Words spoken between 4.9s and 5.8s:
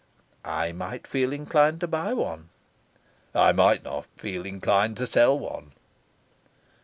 to sell one."